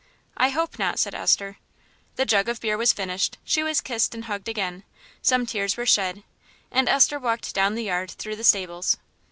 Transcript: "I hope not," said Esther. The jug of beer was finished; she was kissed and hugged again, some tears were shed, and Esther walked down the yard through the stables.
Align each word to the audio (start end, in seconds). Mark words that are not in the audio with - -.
"I 0.35 0.49
hope 0.49 0.79
not," 0.79 0.97
said 0.97 1.13
Esther. 1.13 1.57
The 2.15 2.25
jug 2.25 2.49
of 2.49 2.59
beer 2.59 2.75
was 2.75 2.91
finished; 2.91 3.37
she 3.43 3.61
was 3.61 3.81
kissed 3.81 4.15
and 4.15 4.25
hugged 4.25 4.49
again, 4.49 4.83
some 5.21 5.45
tears 5.45 5.77
were 5.77 5.85
shed, 5.85 6.23
and 6.71 6.89
Esther 6.89 7.19
walked 7.19 7.53
down 7.53 7.75
the 7.75 7.83
yard 7.83 8.09
through 8.09 8.37
the 8.37 8.43
stables. 8.43 8.97